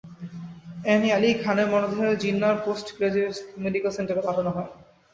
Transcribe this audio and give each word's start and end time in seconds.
Annie 0.85 1.09
Ali 1.17 1.29
খানের 1.43 1.67
মরদেহ 1.71 2.01
Jinnah 2.23 2.53
post 2.65 2.87
graduate 2.97 3.35
medical 3.63 3.91
সেন্টারে 3.97 4.21
পাঠানো 4.27 4.49
হয়। 4.55 4.69